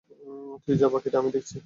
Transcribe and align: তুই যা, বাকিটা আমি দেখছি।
তুই 0.63 0.75
যা, 0.77 0.87
বাকিটা 0.89 1.17
আমি 1.19 1.29
দেখছি। 1.31 1.57